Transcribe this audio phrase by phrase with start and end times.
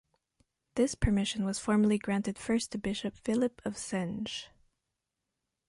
[0.73, 4.45] This permission was formally granted first to bishop Philip of Senj.